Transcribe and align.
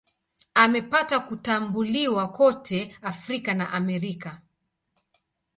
Amepata 0.53 1.19
kutambuliwa 1.19 2.27
kote 2.31 2.97
Afrika 3.01 3.53
na 3.53 3.71
Amerika. 3.73 4.41